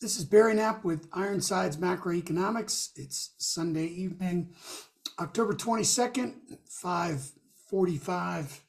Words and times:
This 0.00 0.16
is 0.16 0.24
Barry 0.24 0.54
Knapp 0.54 0.84
with 0.84 1.08
Ironsides 1.12 1.76
Macroeconomics. 1.76 2.90
It's 2.94 3.34
Sunday 3.38 3.86
evening, 3.86 4.54
October 5.18 5.54
22nd, 5.54 6.34
5:45 6.70 8.60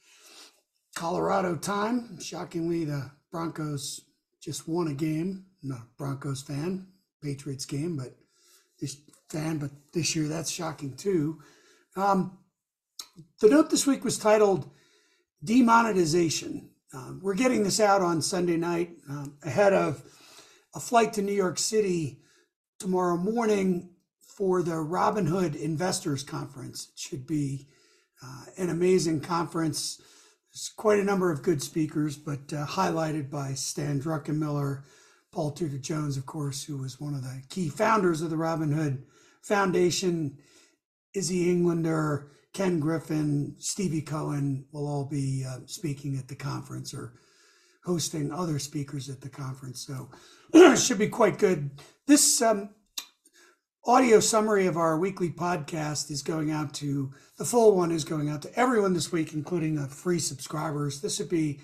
Colorado 0.96 1.55
time. 1.55 2.20
Shockingly, 2.20 2.84
the 2.84 3.12
Broncos 3.29 4.02
just 4.42 4.68
won 4.68 4.88
a 4.88 4.96
game. 4.96 5.46
I'm 5.61 5.70
not 5.70 5.82
a 5.82 5.97
Broncos 6.00 6.42
fan, 6.42 6.88
Patriots 7.21 7.66
game, 7.66 7.96
but 7.96 8.18
this 8.82 8.98
fan, 9.30 9.59
but 9.59 9.70
this 9.93 10.16
year 10.16 10.27
that's 10.27 10.50
shocking 10.50 10.96
too. 10.96 11.43
Um, 11.96 12.39
the 13.39 13.50
note 13.50 13.70
this 13.70 13.86
week 13.86 14.04
was 14.04 14.18
titled 14.18 14.68
Demonetization. 15.43 16.71
Um, 16.91 17.20
we're 17.21 17.36
getting 17.36 17.61
this 17.61 17.80
out 17.80 18.02
on 18.02 18.23
Sunday 18.23 18.57
night 18.57 18.98
um, 19.07 19.38
ahead 19.43 19.73
of 19.73 20.04
flight 20.79 21.14
to 21.14 21.21
New 21.21 21.33
York 21.33 21.57
City 21.57 22.19
tomorrow 22.79 23.18
morning 23.18 23.89
for 24.19 24.64
the 24.64 24.78
Robin 24.78 25.25
Hood 25.25 25.55
Investors 25.55 26.24
Conference. 26.24 26.89
It 26.93 27.00
should 27.00 27.28
be 27.28 27.68
uh, 28.24 28.46
an 28.57 28.69
amazing 28.69 29.21
conference. 29.21 30.02
There's 30.50 30.71
quite 30.75 31.00
a 31.00 31.04
number 31.04 31.32
of 31.32 31.43
good 31.43 31.61
speakers, 31.61 32.17
but 32.17 32.53
uh, 32.53 32.66
highlighted 32.66 33.30
by 33.30 33.53
Stan 33.53 34.02
Druckenmiller, 34.02 34.83
Paul 35.31 35.52
Tudor 35.52 35.78
Jones, 35.78 36.17
of 36.17 36.25
course, 36.25 36.64
who 36.64 36.78
was 36.78 37.00
one 37.00 37.14
of 37.14 37.22
the 37.22 37.44
key 37.50 37.69
founders 37.69 38.22
of 38.22 38.30
the 38.30 38.38
Robin 38.38 38.72
Hood 38.72 39.03
Foundation, 39.41 40.38
Izzy 41.14 41.50
Englander, 41.50 42.31
Ken 42.53 42.80
Griffin, 42.80 43.55
Stevie 43.59 44.02
Cohen 44.02 44.66
will 44.72 44.88
all 44.88 45.05
be 45.05 45.45
uh, 45.47 45.59
speaking 45.66 46.17
at 46.17 46.27
the 46.27 46.36
conference 46.36 46.94
or 46.94 47.14
hosting 47.83 48.31
other 48.31 48.59
speakers 48.59 49.09
at 49.09 49.22
the 49.22 49.30
conference. 49.30 49.86
So 49.86 50.09
should 50.78 50.98
be 50.98 51.09
quite 51.09 51.38
good. 51.38 51.72
This 52.08 52.42
um, 52.42 52.69
audio 53.86 54.19
summary 54.19 54.66
of 54.66 54.78
our 54.78 54.97
weekly 54.97 55.30
podcast 55.30 56.09
is 56.09 56.23
going 56.23 56.50
out 56.50 56.73
to 56.75 57.11
the 57.38 57.45
full 57.45 57.75
one 57.75 57.91
is 57.91 58.03
going 58.03 58.30
out 58.30 58.41
to 58.44 58.59
everyone 58.59 58.94
this 58.94 59.11
week, 59.11 59.33
including 59.33 59.75
the 59.75 59.88
free 59.88 60.19
subscribers. 60.19 61.02
This 61.02 61.19
would 61.19 61.30
be 61.30 61.59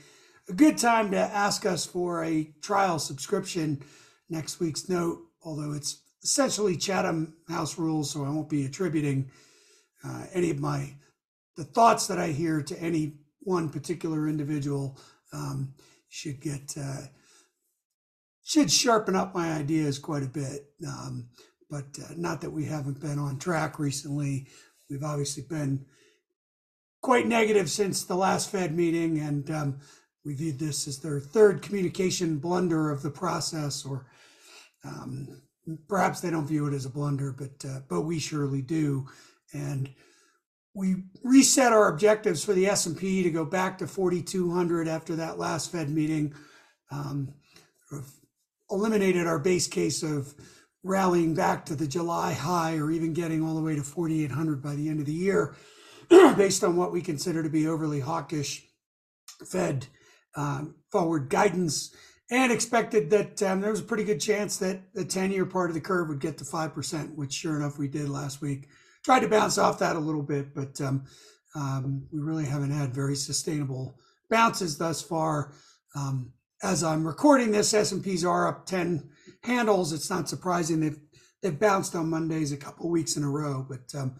a 0.48 0.54
good 0.54 0.78
time 0.78 1.12
to 1.12 1.18
ask 1.18 1.66
us 1.66 1.86
for 1.86 2.24
a 2.24 2.54
trial 2.62 3.00
subscription. 3.00 3.84
Next 4.30 4.60
week's 4.60 4.88
note, 4.88 5.20
although 5.44 5.74
it's 5.74 6.02
essentially 6.24 6.78
Chatham 6.78 7.36
House 7.48 7.78
rules, 7.78 8.12
so 8.12 8.24
I 8.24 8.30
won't 8.30 8.50
be 8.50 8.66
attributing 8.66 9.32
uh, 10.04 10.26
any 10.34 10.52
of 10.52 10.60
my 10.60 10.94
the 11.58 11.64
thoughts 11.64 12.08
that 12.08 12.20
I 12.20 12.28
hear 12.28 12.62
to 12.62 12.80
any 12.80 13.14
one 13.40 13.70
particular 13.70 14.28
individual. 14.28 15.00
Um, 15.34 15.74
should 16.08 16.40
get 16.40 16.74
uh, 16.80 17.02
should 18.46 18.72
sharpen 18.72 19.16
up 19.16 19.34
my 19.34 19.52
ideas 19.54 19.98
quite 19.98 20.22
a 20.22 20.28
bit. 20.28 20.68
Um, 20.88 21.30
but 21.70 21.86
uh, 22.00 22.14
not 22.16 22.42
that 22.42 22.52
we 22.52 22.66
haven't 22.66 23.02
been 23.02 23.18
on 23.18 23.40
track 23.40 23.80
recently. 23.80 24.48
We've 24.88 25.04
obviously 25.04 25.44
been 25.50 25.84
quite 27.02 27.28
negative 27.28 27.72
since 27.72 28.04
the 28.04 28.16
last 28.16 28.52
Fed 28.52 28.76
meeting, 28.76 29.20
and 29.20 29.50
um, 29.50 29.80
we 30.24 30.36
viewed 30.36 30.60
this 30.60 30.88
as 30.88 31.00
their 31.00 31.20
third 31.20 31.64
communication 31.64 32.38
blunder 32.38 32.92
of 32.92 33.02
the 33.02 33.10
process, 33.10 33.84
or 33.84 34.06
um, 34.84 35.42
perhaps 35.88 36.22
they 36.22 36.30
don't 36.30 36.48
view 36.48 36.68
it 36.68 36.74
as 36.74 36.86
a 36.86 36.90
blunder, 36.90 37.32
but 37.32 37.68
uh, 37.68 37.80
but 37.90 38.02
we 38.02 38.20
surely 38.20 38.62
do. 38.62 39.08
And 39.54 39.90
we 40.76 40.98
reset 41.24 41.74
our 41.74 41.90
objectives 41.90 42.46
for 42.46 42.54
the 42.54 42.68
S&P 42.68 43.24
to 43.24 43.32
go 43.32 43.46
back 43.46 43.80
to 43.80 43.88
4,200 43.88 44.88
after 44.88 45.16
that 45.16 45.40
last 45.40 45.72
Fed 45.72 45.90
meeting. 45.90 46.34
Um, 46.92 47.34
eliminated 48.70 49.28
our 49.28 49.40
base 49.40 49.68
case 49.68 50.04
of 50.04 50.34
rallying 50.84 51.34
back 51.34 51.66
to 51.66 51.76
the 51.76 51.88
July 51.88 52.34
high 52.34 52.78
or 52.78 52.92
even 52.92 53.14
getting 53.14 53.44
all 53.44 53.56
the 53.56 53.62
way 53.62 53.76
to 53.76 53.84
4,800 53.84 54.62
by 54.62 54.76
the 54.76 54.90
end 54.90 55.00
of 55.00 55.06
the 55.06 55.14
year, 55.14 55.56
based 56.10 56.64
on 56.64 56.76
what 56.76 56.92
we 56.92 57.02
consider 57.02 57.42
to 57.42 57.50
be 57.50 57.68
overly 57.68 58.00
hawkish 58.00 58.68
Fed 59.50 59.88
um, 60.36 60.76
forward 60.92 61.30
guidance, 61.30 61.94
and 62.32 62.52
expected 62.52 63.10
that 63.10 63.42
um, 63.44 63.62
there 63.62 63.72
was 63.72 63.80
a 63.80 63.84
pretty 63.84 64.04
good 64.04 64.20
chance 64.20 64.58
that 64.58 64.82
the 64.94 65.06
10 65.06 65.32
year 65.32 65.46
part 65.46 65.70
of 65.70 65.74
the 65.74 65.82
curve 65.82 66.10
would 66.10 66.20
get 66.20 66.38
to 66.38 66.44
5%, 66.44 67.16
which 67.16 67.34
sure 67.34 67.56
enough 67.56 67.78
we 67.78 67.88
did 67.88 68.10
last 68.10 68.42
week 68.42 68.68
tried 69.06 69.20
to 69.20 69.28
bounce 69.28 69.60
off 69.60 69.78
that 69.78 69.96
a 69.96 70.00
little 70.00 70.24
bit, 70.24 70.56
but 70.56 70.82
um, 70.82 71.06
um, 71.54 72.08
we 72.12 72.20
really 72.20 72.46
haven't 72.46 72.72
had 72.72 72.94
very 72.94 73.16
sustainable 73.16 74.00
bounces 74.32 74.80
thus 74.80 75.00
far. 75.00 75.54
Um, 75.96 76.34
as 76.66 76.84
I'm 76.84 77.06
recording 77.06 77.52
this, 77.52 77.76
S&Ps 77.76 78.24
are 78.24 78.48
up 78.48 78.66
10 78.66 79.08
handles. 79.44 79.94
It's 79.94 80.10
not 80.10 80.28
surprising 80.28 80.80
they've 80.80 80.98
they've 81.44 81.60
bounced 81.60 81.96
on 81.96 82.10
Mondays 82.10 82.52
a 82.52 82.58
couple 82.58 82.90
weeks 82.90 83.18
in 83.18 83.24
a 83.24 83.30
row, 83.30 83.64
but 83.70 83.94
um, 83.96 84.16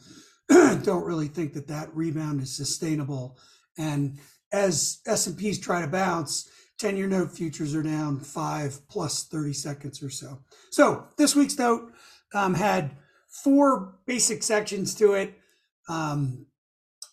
don't 0.84 1.06
really 1.06 1.28
think 1.28 1.54
that 1.54 1.68
that 1.68 1.94
rebound 1.96 2.40
is 2.42 2.56
sustainable. 2.56 3.40
And 3.80 4.20
as 4.54 5.00
S&Ps 5.08 5.58
try 5.58 5.82
to 5.82 5.88
bounce, 5.88 6.48
10-year 6.80 7.08
note 7.08 7.32
futures 7.32 7.74
are 7.74 7.82
down 7.82 8.20
five 8.20 8.80
plus 8.90 9.24
30 9.24 9.54
seconds 9.54 10.04
or 10.04 10.12
so. 10.12 10.44
So 10.70 11.08
this 11.18 11.36
week's 11.36 11.58
note 11.58 11.92
um, 12.36 12.54
had 12.54 12.92
four 13.44 13.96
basic 14.06 14.44
sections 14.44 14.94
to 14.96 15.14
it. 15.14 15.34
Um, 15.90 16.46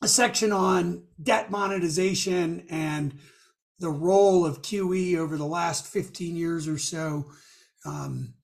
a 0.03 0.09
section 0.09 0.53
on 0.53 1.05
debt 1.23 1.51
monetization 1.51 2.67
and 2.69 3.19
the 3.83 3.91
role 3.91 4.47
of 4.47 4.63
QE 4.63 5.19
over 5.19 5.37
the 5.37 5.45
last 5.45 5.87
15 5.87 6.37
years 6.37 6.69
or 6.69 6.79
so. 6.79 7.27
Um, 7.85 8.35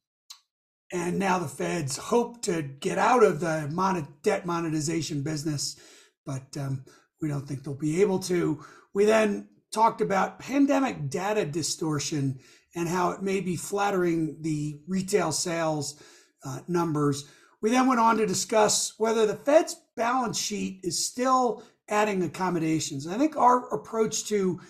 and 0.93 1.19
now 1.19 1.39
the 1.39 1.49
feds 1.49 1.97
hope 1.97 2.43
to 2.43 2.63
get 2.63 2.99
out 2.99 3.23
of 3.23 3.41
the 3.41 3.69
mon- 3.73 4.17
debt 4.23 4.45
monetization 4.45 5.23
business, 5.23 5.79
but 6.27 6.57
um, 6.59 6.85
we 7.23 7.29
don't 7.29 7.47
think 7.47 7.63
they'll 7.63 7.75
be 7.75 8.03
able 8.03 8.19
to. 8.21 8.63
We 8.95 9.05
then 9.05 9.49
talked 9.73 10.01
about 10.01 10.41
pandemic 10.41 11.09
data 11.09 11.45
distortion 11.45 12.41
and 12.75 12.89
how 12.89 13.11
it 13.11 13.23
may 13.23 13.41
be 13.41 13.55
flattering 13.55 14.39
the 14.41 14.81
retail 14.89 15.31
sales 15.31 16.03
uh, 16.45 16.61
numbers. 16.67 17.27
We 17.63 17.71
then 17.71 17.87
went 17.87 18.01
on 18.01 18.17
to 18.17 18.27
discuss 18.27 18.95
whether 18.99 19.25
the 19.25 19.37
Fed's 19.37 19.77
balance 19.97 20.39
sheet 20.39 20.81
is 20.83 21.07
still 21.07 21.63
adding 21.89 22.23
accommodations. 22.23 23.07
I 23.07 23.19
think 23.19 23.37
our 23.37 23.73
approach 23.75 24.25
to 24.27 24.61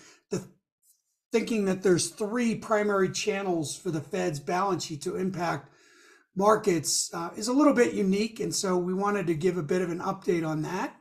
thinking 1.31 1.65
that 1.65 1.83
there's 1.83 2.09
three 2.09 2.55
primary 2.55 3.09
channels 3.09 3.77
for 3.77 3.91
the 3.91 4.01
Fed's 4.01 4.39
balance 4.39 4.85
sheet 4.85 5.01
to 5.03 5.15
impact 5.15 5.69
markets 6.35 7.11
uh, 7.13 7.29
is 7.35 7.47
a 7.47 7.53
little 7.53 7.73
bit 7.73 7.93
unique. 7.93 8.39
And 8.39 8.53
so 8.55 8.77
we 8.77 8.93
wanted 8.93 9.27
to 9.27 9.35
give 9.35 9.57
a 9.57 9.63
bit 9.63 9.81
of 9.81 9.89
an 9.91 9.99
update 9.99 10.47
on 10.47 10.61
that, 10.63 10.95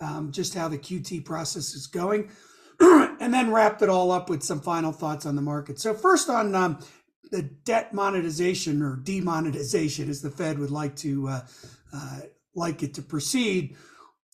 um, 0.00 0.30
just 0.30 0.54
how 0.54 0.68
the 0.68 0.78
QT 0.78 1.24
process 1.24 1.74
is 1.74 1.86
going. 1.86 2.30
and 2.80 3.32
then 3.32 3.50
wrapped 3.50 3.82
it 3.82 3.88
all 3.88 4.10
up 4.10 4.28
with 4.28 4.42
some 4.42 4.60
final 4.60 4.92
thoughts 4.92 5.26
on 5.26 5.36
the 5.36 5.42
market. 5.42 5.78
So 5.80 5.94
first 5.94 6.28
on 6.28 6.54
um, 6.54 6.78
the 7.30 7.42
debt 7.42 7.94
monetization 7.94 8.82
or 8.82 8.96
demonetization, 8.96 10.10
as 10.10 10.20
the 10.20 10.30
Fed 10.30 10.58
would 10.58 10.70
like 10.70 10.96
to 10.96 11.28
uh, 11.28 11.40
uh, 11.92 12.20
like 12.54 12.82
it 12.82 12.94
to 12.94 13.02
proceed. 13.02 13.76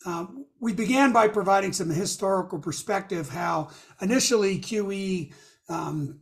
Um, 0.06 0.46
we 0.60 0.72
began 0.72 1.12
by 1.12 1.28
providing 1.28 1.72
some 1.72 1.90
historical 1.90 2.58
perspective 2.58 3.28
how 3.28 3.70
initially 4.00 4.58
QE 4.58 5.32
um, 5.68 6.20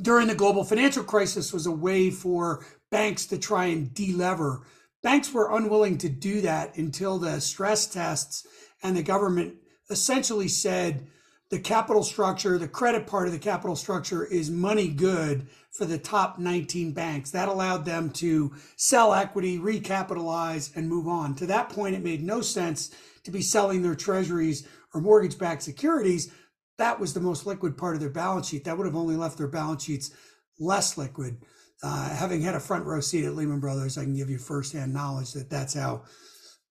during 0.00 0.28
the 0.28 0.34
global 0.34 0.64
financial 0.64 1.02
crisis 1.02 1.52
was 1.52 1.66
a 1.66 1.70
way 1.70 2.10
for 2.10 2.64
banks 2.90 3.26
to 3.26 3.38
try 3.38 3.66
and 3.66 3.88
delever. 3.90 4.62
Banks 5.02 5.32
were 5.32 5.56
unwilling 5.56 5.98
to 5.98 6.08
do 6.08 6.40
that 6.42 6.76
until 6.76 7.18
the 7.18 7.40
stress 7.40 7.86
tests 7.86 8.46
and 8.82 8.96
the 8.96 9.02
government 9.02 9.54
essentially 9.90 10.48
said 10.48 11.06
the 11.48 11.58
capital 11.60 12.02
structure, 12.02 12.58
the 12.58 12.66
credit 12.66 13.06
part 13.06 13.26
of 13.26 13.32
the 13.32 13.38
capital 13.38 13.76
structure 13.76 14.24
is 14.24 14.50
money 14.50 14.88
good 14.88 15.46
for 15.70 15.84
the 15.84 15.98
top 15.98 16.38
19 16.38 16.92
banks. 16.92 17.30
That 17.30 17.48
allowed 17.48 17.84
them 17.84 18.10
to 18.14 18.52
sell 18.76 19.14
equity, 19.14 19.58
recapitalize, 19.58 20.74
and 20.74 20.88
move 20.88 21.06
on. 21.06 21.36
To 21.36 21.46
that 21.46 21.68
point, 21.68 21.94
it 21.94 22.02
made 22.02 22.22
no 22.22 22.40
sense 22.40 22.90
to 23.22 23.30
be 23.30 23.42
selling 23.42 23.82
their 23.82 23.94
treasuries 23.94 24.66
or 24.92 25.00
mortgage 25.00 25.38
backed 25.38 25.62
securities. 25.62 26.32
That 26.78 26.98
was 26.98 27.14
the 27.14 27.20
most 27.20 27.46
liquid 27.46 27.76
part 27.76 27.94
of 27.94 28.00
their 28.00 28.10
balance 28.10 28.48
sheet. 28.48 28.64
That 28.64 28.76
would 28.76 28.86
have 28.86 28.96
only 28.96 29.16
left 29.16 29.38
their 29.38 29.48
balance 29.48 29.84
sheets 29.84 30.10
less 30.58 30.98
liquid. 30.98 31.38
Uh, 31.82 32.08
having 32.08 32.40
had 32.40 32.54
a 32.54 32.60
front 32.60 32.86
row 32.86 33.00
seat 33.00 33.24
at 33.24 33.34
Lehman 33.34 33.60
Brothers, 33.60 33.98
I 33.98 34.04
can 34.04 34.16
give 34.16 34.30
you 34.30 34.38
firsthand 34.38 34.92
knowledge 34.92 35.32
that 35.34 35.50
that's 35.50 35.74
how 35.74 36.04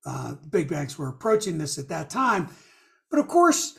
uh, 0.06 0.36
big 0.50 0.68
banks 0.68 0.98
were 0.98 1.10
approaching 1.10 1.58
this 1.58 1.78
at 1.78 1.88
that 1.90 2.10
time. 2.10 2.50
But 3.10 3.20
of 3.20 3.28
course, 3.28 3.78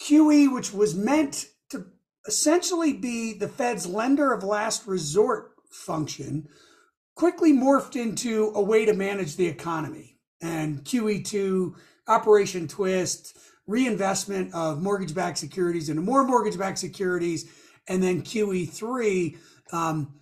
QE, 0.00 0.52
which 0.52 0.72
was 0.72 0.94
meant 0.94 1.46
to 1.70 1.86
essentially 2.26 2.92
be 2.92 3.34
the 3.34 3.48
Fed's 3.48 3.86
lender 3.86 4.32
of 4.32 4.42
last 4.42 4.86
resort 4.86 5.52
function, 5.70 6.48
quickly 7.14 7.52
morphed 7.52 7.96
into 7.96 8.52
a 8.54 8.62
way 8.62 8.84
to 8.84 8.94
manage 8.94 9.36
the 9.36 9.46
economy. 9.46 10.16
And 10.40 10.84
QE2, 10.84 11.74
Operation 12.08 12.66
Twist, 12.66 13.36
reinvestment 13.66 14.54
of 14.54 14.82
mortgage 14.82 15.14
backed 15.14 15.38
securities 15.38 15.88
into 15.88 16.02
more 16.02 16.24
mortgage 16.24 16.58
backed 16.58 16.78
securities, 16.78 17.50
and 17.86 18.02
then 18.02 18.22
QE3. 18.22 19.36
Um, 19.72 20.14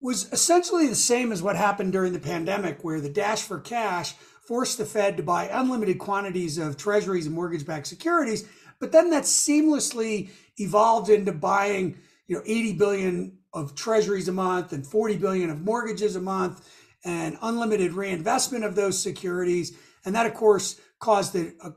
was 0.00 0.32
essentially 0.32 0.86
the 0.86 0.94
same 0.94 1.32
as 1.32 1.42
what 1.42 1.56
happened 1.56 1.92
during 1.92 2.12
the 2.12 2.20
pandemic, 2.20 2.84
where 2.84 3.00
the 3.00 3.08
dash 3.08 3.42
for 3.42 3.58
cash 3.58 4.14
forced 4.48 4.78
the 4.78 4.86
Fed 4.86 5.18
to 5.18 5.22
buy 5.22 5.46
unlimited 5.52 5.98
quantities 5.98 6.56
of 6.56 6.78
treasuries 6.78 7.26
and 7.26 7.34
mortgage 7.34 7.66
backed 7.66 7.86
securities. 7.86 8.48
But 8.80 8.92
then 8.92 9.10
that 9.10 9.24
seamlessly 9.24 10.30
evolved 10.56 11.10
into 11.10 11.32
buying, 11.32 11.98
you 12.26 12.36
know, 12.36 12.42
80 12.46 12.72
billion 12.72 13.38
of 13.52 13.74
treasuries 13.74 14.26
a 14.26 14.32
month 14.32 14.72
and 14.72 14.86
40 14.86 15.18
billion 15.18 15.50
of 15.50 15.60
mortgages 15.60 16.16
a 16.16 16.20
month 16.20 16.66
and 17.04 17.36
unlimited 17.42 17.92
reinvestment 17.92 18.64
of 18.64 18.74
those 18.74 18.98
securities. 18.98 19.76
And 20.06 20.14
that, 20.14 20.24
of 20.24 20.32
course, 20.32 20.80
caused 20.98 21.36
a, 21.36 21.52
a 21.62 21.74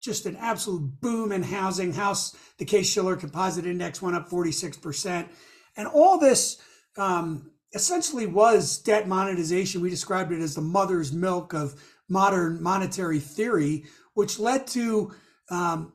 just 0.00 0.24
an 0.24 0.36
absolute 0.36 1.00
boom 1.00 1.32
in 1.32 1.42
housing. 1.42 1.92
House, 1.92 2.36
the 2.58 2.64
Case 2.64 2.88
Shiller 2.88 3.16
Composite 3.16 3.66
Index 3.66 4.00
went 4.00 4.14
up 4.14 4.28
46%. 4.28 5.28
And 5.76 5.88
all 5.88 6.18
this 6.18 6.62
um, 6.96 7.50
essentially 7.74 8.26
was 8.26 8.78
debt 8.78 9.08
monetization. 9.08 9.80
We 9.80 9.90
described 9.90 10.30
it 10.30 10.40
as 10.40 10.54
the 10.54 10.60
mother's 10.60 11.12
milk 11.12 11.52
of 11.52 11.80
modern 12.12 12.62
monetary 12.62 13.18
theory, 13.18 13.84
which 14.14 14.38
led 14.38 14.66
to 14.68 15.12
um, 15.50 15.92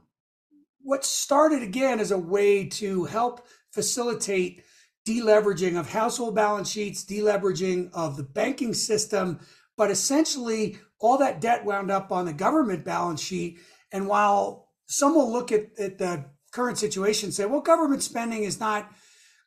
what 0.81 1.05
started 1.05 1.61
again 1.61 1.99
as 1.99 2.11
a 2.11 2.17
way 2.17 2.65
to 2.67 3.05
help 3.05 3.47
facilitate 3.71 4.63
deleveraging 5.07 5.79
of 5.79 5.89
household 5.89 6.35
balance 6.35 6.69
sheets, 6.69 7.05
deleveraging 7.05 7.89
of 7.93 8.17
the 8.17 8.23
banking 8.23 8.73
system, 8.73 9.39
but 9.77 9.91
essentially 9.91 10.77
all 10.99 11.17
that 11.19 11.39
debt 11.39 11.63
wound 11.63 11.91
up 11.91 12.11
on 12.11 12.25
the 12.25 12.33
government 12.33 12.83
balance 12.83 13.21
sheet. 13.21 13.59
And 13.91 14.07
while 14.07 14.69
some 14.87 15.15
will 15.15 15.31
look 15.31 15.51
at, 15.51 15.67
at 15.79 15.97
the 15.97 16.25
current 16.51 16.77
situation 16.77 17.27
and 17.27 17.33
say, 17.33 17.45
well, 17.45 17.61
government 17.61 18.03
spending 18.03 18.43
is 18.43 18.59
not 18.59 18.91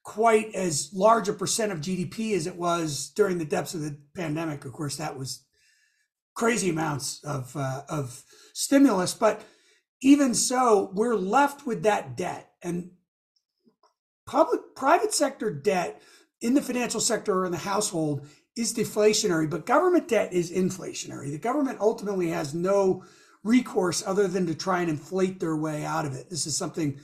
quite 0.02 0.54
as 0.54 0.90
large 0.94 1.28
a 1.28 1.32
percent 1.32 1.72
of 1.72 1.80
GDP 1.80 2.34
as 2.34 2.46
it 2.46 2.56
was 2.56 3.10
during 3.14 3.38
the 3.38 3.44
depths 3.44 3.74
of 3.74 3.82
the 3.82 3.98
pandemic. 4.14 4.64
Of 4.64 4.72
course, 4.72 4.96
that 4.96 5.18
was 5.18 5.44
crazy 6.40 6.70
amounts 6.70 7.22
of 7.22 7.54
uh, 7.54 7.82
of 7.90 8.24
stimulus, 8.54 9.12
but 9.12 9.42
even 10.00 10.32
so, 10.32 10.90
we're 10.94 11.14
left 11.14 11.66
with 11.66 11.82
that 11.82 12.16
debt 12.16 12.52
and 12.62 12.92
public 14.24 14.74
private 14.74 15.12
sector 15.12 15.50
debt 15.50 16.00
in 16.40 16.54
the 16.54 16.62
financial 16.62 16.98
sector 16.98 17.40
or 17.40 17.44
in 17.44 17.52
the 17.52 17.58
household 17.58 18.26
is 18.56 18.72
deflationary, 18.72 19.50
but 19.50 19.66
government 19.66 20.08
debt 20.08 20.32
is 20.32 20.50
inflationary. 20.50 21.30
The 21.30 21.36
government 21.36 21.78
ultimately 21.78 22.28
has 22.28 22.54
no 22.54 23.04
recourse 23.44 24.02
other 24.06 24.26
than 24.26 24.46
to 24.46 24.54
try 24.54 24.80
and 24.80 24.88
inflate 24.88 25.40
their 25.40 25.56
way 25.56 25.84
out 25.84 26.06
of 26.06 26.14
it. 26.14 26.30
This 26.30 26.46
is 26.46 26.56
something 26.56 26.98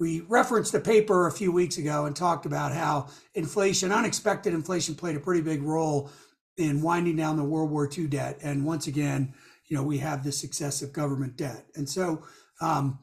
we 0.00 0.22
referenced 0.22 0.74
a 0.74 0.80
paper 0.80 1.28
a 1.28 1.32
few 1.32 1.52
weeks 1.52 1.78
ago 1.78 2.06
and 2.06 2.16
talked 2.16 2.46
about 2.46 2.72
how 2.72 3.06
inflation, 3.34 3.92
unexpected 3.92 4.52
inflation, 4.52 4.96
played 4.96 5.14
a 5.14 5.20
pretty 5.20 5.42
big 5.42 5.62
role 5.62 6.10
in 6.56 6.82
winding 6.82 7.16
down 7.16 7.36
the 7.36 7.44
World 7.44 7.70
War 7.70 7.88
II 7.90 8.08
debt. 8.08 8.38
And 8.42 8.64
once 8.64 8.86
again, 8.86 9.34
you 9.68 9.76
know, 9.76 9.82
we 9.82 9.98
have 9.98 10.22
this 10.22 10.44
excessive 10.44 10.92
government 10.92 11.36
debt. 11.36 11.66
And 11.74 11.88
so 11.88 12.24
um, 12.60 12.98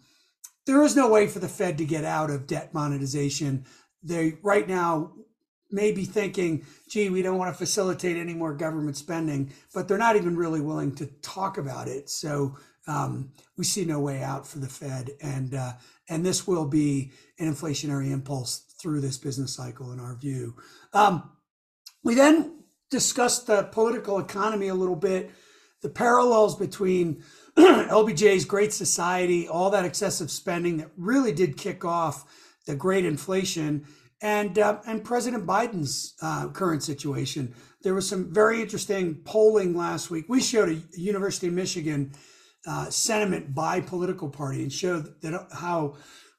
there 0.66 0.84
is 0.84 0.96
no 0.96 1.10
way 1.10 1.28
for 1.28 1.40
the 1.40 1.48
Fed 1.48 1.78
to 1.80 1.86
get 1.86 2.04
out 2.04 2.30
of 2.30 2.48
debt 2.48 2.74
monetization. 2.74 3.66
They 4.04 4.38
right 4.44 4.68
now 4.68 5.14
may 5.72 5.92
be 5.92 6.06
thinking, 6.06 6.66
gee, 6.88 7.10
we 7.10 7.22
don't 7.22 7.38
want 7.38 7.54
to 7.54 7.58
facilitate 7.58 8.18
any 8.18 8.34
more 8.34 8.54
government 8.54 8.98
spending, 8.98 9.54
but 9.74 9.88
they're 9.88 9.98
not 9.98 10.16
even 10.16 10.36
really 10.36 10.62
willing 10.62 10.96
to 10.96 11.08
talk 11.22 11.58
about 11.58 11.88
it. 11.88 12.10
So 12.10 12.56
um, 12.88 13.32
we 13.58 13.64
see 13.64 13.86
no 13.86 14.00
way 14.00 14.24
out 14.24 14.48
for 14.48 14.60
the 14.60 14.68
Fed, 14.68 15.12
and 15.22 15.54
uh, 15.54 15.74
and 16.10 16.26
this 16.26 16.48
will 16.48 16.66
be 16.66 17.12
an 17.38 17.52
inflationary 17.54 18.12
impulse 18.12 18.66
through 18.82 19.02
this 19.02 19.18
business 19.18 19.56
cycle, 19.56 19.92
in 19.92 20.00
our 20.00 20.16
view. 20.16 20.56
Um, 20.94 21.30
we 22.04 22.16
then 22.16 22.64
discussed 22.90 23.48
the 23.48 23.64
political 23.64 24.20
economy 24.20 24.68
a 24.68 24.76
little 24.76 24.96
bit, 24.96 25.32
the 25.82 25.90
parallels 25.90 26.58
between 26.58 27.24
LBJ's 27.58 28.46
Great 28.46 28.74
Society, 28.74 29.48
all 29.48 29.70
that 29.70 29.86
excessive 29.86 30.32
spending 30.32 30.78
that 30.78 30.92
really 30.98 31.32
did 31.32 31.58
kick 31.58 31.86
off 31.86 32.26
the 32.66 32.76
great 32.76 33.06
inflation, 33.06 33.86
and 34.22 34.60
uh, 34.60 34.80
and 34.86 35.04
President 35.04 35.46
Biden's 35.46 36.14
uh, 36.22 36.50
current 36.50 36.84
situation. 36.84 37.56
There 37.82 37.94
was 37.94 38.08
some 38.08 38.34
very 38.34 38.62
interesting 38.62 39.22
polling 39.24 39.76
last 39.76 40.12
week. 40.12 40.26
We 40.28 40.42
showed 40.42 40.70
a 40.70 40.82
University 41.00 41.48
of 41.48 41.54
Michigan 41.54 42.12
uh, 42.68 42.90
sentiment 42.90 43.56
by 43.56 43.80
political 43.80 44.30
party 44.30 44.62
and 44.62 44.72
showed 44.72 45.22
that 45.22 45.48
how 45.54 45.96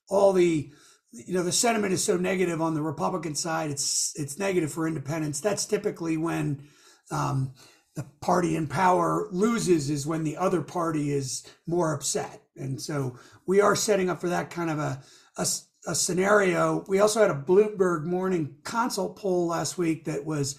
all 0.08 0.32
the 0.32 0.70
you 1.12 1.34
know 1.34 1.42
the 1.42 1.52
sentiment 1.52 1.92
is 1.92 2.04
so 2.04 2.16
negative 2.16 2.60
on 2.60 2.74
the 2.74 2.82
Republican 2.82 3.34
side. 3.34 3.70
It's 3.70 4.12
it's 4.16 4.38
negative 4.38 4.72
for 4.72 4.86
independents. 4.86 5.40
That's 5.40 5.66
typically 5.66 6.16
when 6.16 6.62
um, 7.10 7.54
the 7.96 8.06
party 8.20 8.56
in 8.56 8.66
power 8.66 9.28
loses 9.32 9.90
is 9.90 10.06
when 10.06 10.24
the 10.24 10.36
other 10.36 10.62
party 10.62 11.12
is 11.12 11.46
more 11.66 11.92
upset. 11.92 12.42
And 12.56 12.80
so 12.80 13.18
we 13.46 13.60
are 13.60 13.74
setting 13.74 14.08
up 14.08 14.20
for 14.20 14.28
that 14.28 14.50
kind 14.50 14.70
of 14.70 14.78
a, 14.78 15.02
a, 15.36 15.46
a 15.88 15.94
scenario. 15.94 16.84
We 16.86 17.00
also 17.00 17.20
had 17.20 17.30
a 17.30 17.34
Bloomberg 17.34 18.04
morning 18.04 18.56
consult 18.62 19.18
poll 19.18 19.48
last 19.48 19.76
week 19.76 20.04
that 20.04 20.24
was, 20.24 20.58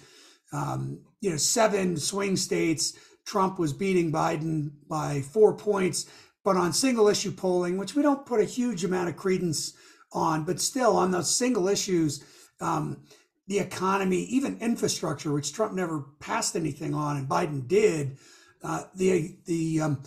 um, 0.52 1.00
you 1.20 1.30
know, 1.30 1.36
seven 1.36 1.96
swing 1.96 2.36
states. 2.36 2.94
Trump 3.24 3.58
was 3.58 3.72
beating 3.72 4.12
Biden 4.12 4.72
by 4.88 5.22
four 5.22 5.56
points, 5.56 6.06
but 6.44 6.56
on 6.56 6.72
single 6.72 7.08
issue 7.08 7.32
polling, 7.32 7.78
which 7.78 7.94
we 7.94 8.02
don't 8.02 8.26
put 8.26 8.40
a 8.40 8.44
huge 8.44 8.84
amount 8.84 9.08
of 9.08 9.16
credence 9.16 9.72
on, 10.12 10.44
but 10.44 10.60
still 10.60 10.96
on 10.96 11.10
those 11.10 11.34
single 11.34 11.68
issues, 11.68 12.24
um, 12.60 13.04
the 13.46 13.58
economy, 13.58 14.22
even 14.24 14.58
infrastructure, 14.60 15.32
which 15.32 15.52
Trump 15.52 15.74
never 15.74 16.06
passed 16.20 16.56
anything 16.56 16.94
on, 16.94 17.16
and 17.16 17.28
Biden 17.28 17.66
did. 17.66 18.18
Uh, 18.62 18.84
the 18.94 19.36
the 19.46 19.80
um, 19.80 20.02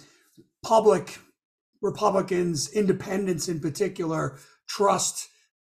public 0.63 1.19
Republicans, 1.81 2.72
independents 2.72 3.48
in 3.48 3.60
particular, 3.60 4.40
trust 4.68 5.28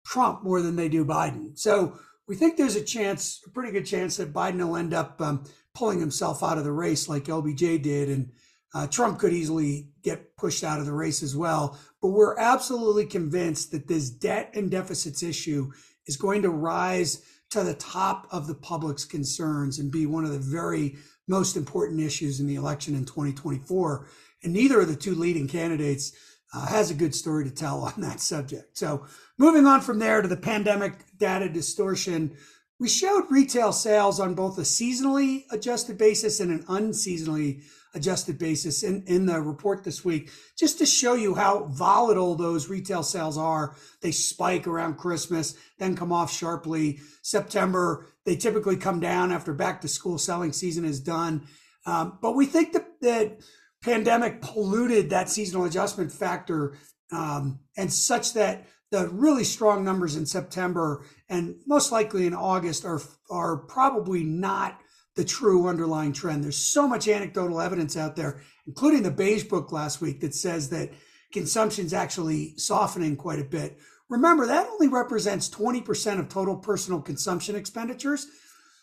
Trump 0.06 0.44
more 0.44 0.62
than 0.62 0.76
they 0.76 0.90
do 0.90 1.06
Biden. 1.06 1.58
So 1.58 1.98
we 2.28 2.36
think 2.36 2.58
there's 2.58 2.76
a 2.76 2.84
chance, 2.84 3.42
a 3.46 3.50
pretty 3.50 3.72
good 3.72 3.86
chance, 3.86 4.18
that 4.18 4.34
Biden 4.34 4.66
will 4.66 4.76
end 4.76 4.94
up 4.94 5.22
um, 5.22 5.44
pulling 5.74 6.00
himself 6.00 6.44
out 6.44 6.58
of 6.58 6.64
the 6.64 6.72
race 6.72 7.08
like 7.08 7.26
LBJ 7.26 7.82
did, 7.82 8.10
and 8.10 8.32
uh, 8.74 8.88
Trump 8.88 9.20
could 9.20 9.34
easily 9.34 9.90
get 10.04 10.36
pushed 10.38 10.64
out 10.64 10.80
of 10.80 10.86
the 10.86 10.94
race 10.94 11.22
as 11.22 11.36
well. 11.36 11.78
But 12.02 12.10
we're 12.10 12.38
absolutely 12.38 13.06
convinced 13.06 13.72
that 13.72 13.88
this 13.88 14.10
debt 14.10 14.52
and 14.54 14.72
deficits 14.72 15.24
issue 15.24 15.72
is 16.08 16.18
going 16.18 16.42
to 16.44 16.50
rise 16.50 17.24
to 17.52 17.64
the 17.64 17.74
top 17.74 18.28
of 18.32 18.48
the 18.48 18.56
public's 18.56 19.06
concerns 19.06 19.78
and 19.78 19.92
be 19.92 20.06
one 20.06 20.24
of 20.24 20.32
the 20.32 20.40
very 20.40 20.96
most 21.28 21.58
important 21.58 22.00
issues 22.00 22.40
in 22.40 22.48
the 22.48 22.56
election 22.56 22.96
in 22.96 23.06
2024. 23.06 24.08
And 24.44 24.54
neither 24.54 24.82
of 24.82 24.88
the 24.88 24.96
two 24.96 25.16
leading 25.16 25.48
candidates 25.48 26.14
uh, 26.54 26.66
has 26.68 26.92
a 26.92 26.96
good 26.96 27.14
story 27.14 27.44
to 27.46 27.52
tell 27.52 27.82
on 27.84 27.94
that 27.98 28.20
subject. 28.20 28.78
So, 28.78 29.06
moving 29.38 29.66
on 29.66 29.82
from 29.82 30.00
there 30.00 30.22
to 30.22 30.28
the 30.28 30.38
pandemic 30.38 30.94
data 31.18 31.48
distortion, 31.48 32.36
we 32.80 32.90
showed 32.90 33.30
retail 33.30 33.72
sales 33.72 34.20
on 34.20 34.34
both 34.34 34.58
a 34.58 34.64
seasonally 34.64 35.44
adjusted 35.52 35.98
basis 35.98 36.40
and 36.40 36.52
an 36.52 36.64
unseasonally 36.64 37.62
adjusted 37.94 38.38
basis 38.40 38.84
in, 38.84 39.04
in 39.06 39.26
the 39.26 39.42
report 39.42 39.84
this 39.84 40.06
week, 40.06 40.32
just 40.58 40.78
to 40.78 40.86
show 40.86 41.14
you 41.14 41.36
how 41.36 41.66
volatile 41.66 42.36
those 42.36 42.70
retail 42.70 43.04
sales 43.04 43.38
are. 43.38 43.76
They 44.02 44.12
spike 44.12 44.68
around 44.68 44.98
Christmas, 44.98 45.56
then 45.78 45.96
come 45.96 46.12
off 46.12 46.32
sharply. 46.32 47.00
September, 47.22 48.08
they 48.26 48.36
typically 48.36 48.78
come 48.78 49.00
down 49.00 49.32
after 49.32 49.54
back 49.54 49.82
to 49.82 49.88
school 49.88 50.18
selling 50.18 50.54
season 50.54 50.86
is 50.86 51.00
done. 51.00 51.48
Um, 51.86 52.20
but 52.22 52.36
we 52.36 52.46
think 52.46 52.74
that, 52.74 52.88
that 53.02 53.42
pandemic 53.84 54.42
polluted 54.42 55.10
that 55.10 55.30
seasonal 55.30 55.66
adjustment 55.66 56.12
factor 56.12 56.78
um, 57.12 57.60
and 57.76 57.92
such 57.92 58.34
that 58.34 58.68
the 58.92 59.08
really 59.10 59.44
strong 59.44 59.84
numbers 59.84 60.16
in 60.16 60.26
September 60.26 61.06
and 61.30 61.56
most 61.66 61.92
likely 61.92 62.28
in 62.28 62.34
August 62.34 62.86
are 62.86 63.02
are 63.30 63.58
probably 63.58 64.24
not 64.24 64.80
the 65.16 65.26
true 65.26 65.68
underlying 65.68 66.14
trend. 66.14 66.44
There's 66.44 66.58
so 66.58 66.88
much 66.88 67.08
anecdotal 67.08 67.60
evidence 67.60 67.98
out 67.98 68.16
there, 68.16 68.42
including 68.66 69.04
the 69.04 69.12
Beige 69.12 69.44
Book 69.44 69.72
last 69.72 70.02
week, 70.02 70.22
that 70.22 70.34
says 70.34 70.70
that 70.70 70.92
consumption's 71.32 71.94
actually 71.94 72.58
softening 72.58 73.16
quite 73.16 73.40
a 73.40 73.44
bit. 73.44 73.78
Remember, 74.10 74.46
that 74.46 74.68
only 74.68 74.88
represents 74.88 75.50
20% 75.50 76.20
of 76.20 76.28
total 76.28 76.58
personal 76.58 77.02
consumption 77.02 77.56
expenditures. 77.56 78.28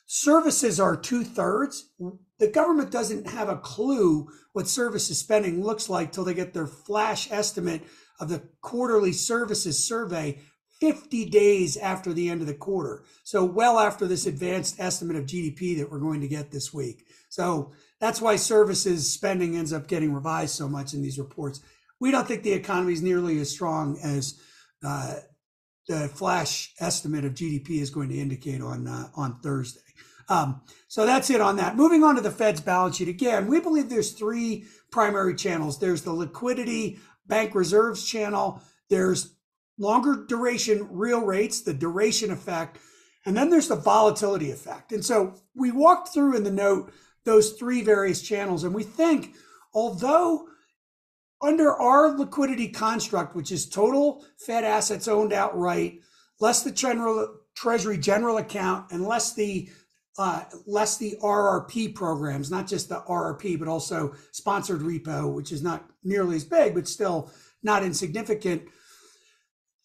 Services 0.07 0.81
are 0.81 0.97
two 0.97 1.23
thirds. 1.23 1.91
The 2.39 2.49
government 2.49 2.91
doesn't 2.91 3.29
have 3.29 3.51
a 3.51 3.59
clue 3.59 4.29
what 4.55 4.69
services 4.69 5.19
spending 5.19 5.63
looks 5.63 5.91
like 5.91 6.13
till 6.13 6.25
they 6.25 6.33
get 6.33 6.55
their 6.55 6.67
flash 6.67 7.31
estimate 7.31 7.83
of 8.19 8.31
the 8.31 8.43
quarterly 8.63 9.13
services 9.13 9.87
survey 9.87 10.41
50 10.81 11.27
days 11.27 11.77
after 11.77 12.13
the 12.13 12.29
end 12.29 12.41
of 12.41 12.47
the 12.47 12.55
quarter. 12.55 13.03
So, 13.25 13.45
well 13.45 13.79
after 13.79 14.07
this 14.07 14.27
advanced 14.27 14.79
estimate 14.79 15.17
of 15.17 15.27
GDP 15.27 15.77
that 15.79 15.91
we're 15.91 15.99
going 15.99 16.21
to 16.21 16.29
get 16.29 16.51
this 16.51 16.73
week. 16.73 17.07
So, 17.29 17.73
that's 18.01 18.21
why 18.21 18.37
services 18.37 19.13
spending 19.13 19.57
ends 19.57 19.73
up 19.73 19.89
getting 19.89 20.13
revised 20.13 20.55
so 20.55 20.69
much 20.69 20.95
in 20.95 21.03
these 21.03 21.19
reports. 21.19 21.61
We 22.01 22.11
don't 22.11 22.29
think 22.29 22.43
the 22.43 22.53
economy 22.53 22.93
is 22.93 23.03
nearly 23.03 23.41
as 23.41 23.51
strong 23.51 23.99
as 24.03 24.41
uh, 24.85 25.17
the 25.89 26.09
flash 26.09 26.73
estimate 26.79 27.25
of 27.25 27.35
GDP 27.35 27.81
is 27.81 27.91
going 27.91 28.11
to 28.11 28.19
indicate 28.19 28.61
on 28.61 28.87
uh, 28.87 29.09
on 29.17 29.41
Thursday. 29.41 29.81
Um, 30.29 30.61
so 30.89 31.07
that's 31.07 31.31
it 31.31 31.41
on 31.41 31.57
that. 31.57 31.77
Moving 31.77 32.05
on 32.05 32.15
to 32.17 32.21
the 32.21 32.31
Fed's 32.31 32.61
balance 32.61 32.97
sheet. 32.97 33.09
Again, 33.09 33.47
we 33.47 33.61
believe 33.61 33.89
there's 33.89 34.13
three 34.13 34.67
primary 34.91 35.35
channels. 35.35 35.79
There's 35.79 36.03
the 36.03 36.13
liquidity 36.13 36.99
bank 37.27 37.55
reserves 37.55 38.07
channel. 38.07 38.63
There's 38.91 39.35
longer 39.79 40.25
duration 40.29 40.89
real 40.91 41.21
rates, 41.21 41.61
the 41.61 41.75
duration 41.75 42.31
effect, 42.31 42.79
and 43.25 43.37
then 43.37 43.51
there's 43.51 43.69
the 43.69 43.77
volatility 43.77 44.51
effect. 44.51 44.93
And 44.93 45.05
so 45.05 45.35
we 45.55 45.71
walked 45.71 46.13
through 46.13 46.37
in 46.37 46.45
the 46.45 46.51
note 46.51 46.93
those 47.25 47.53
three 47.53 47.83
various 47.83 48.23
channels, 48.23 48.65
and 48.65 48.75
we 48.75 48.83
think 48.83 49.35
although 49.75 50.49
under 51.41 51.73
our 51.73 52.17
liquidity 52.17 52.69
construct, 52.69 53.37
which 53.37 53.53
is 53.53 53.69
total 53.69 54.25
Fed 54.39 54.65
assets 54.65 55.07
owned 55.07 55.33
outright, 55.33 56.01
less 56.41 56.63
the 56.63 56.71
general 56.71 57.35
Treasury 57.55 57.99
general 57.99 58.37
account, 58.37 58.93
and 58.93 59.05
less 59.05 59.35
the 59.35 59.69
uh, 60.17 60.45
less 60.67 60.97
the 60.97 61.17
RRP 61.23 61.95
programs, 61.95 62.51
not 62.51 62.67
just 62.67 62.89
the 62.89 63.01
RRP, 63.09 63.59
but 63.59 63.69
also 63.69 64.15
sponsored 64.33 64.81
repo, 64.81 65.33
which 65.33 65.53
is 65.53 65.63
not 65.63 65.85
nearly 66.03 66.37
as 66.37 66.45
big, 66.45 66.75
but 66.75 66.89
still 66.89 67.31
not 67.63 67.85
insignificant. 67.85 68.63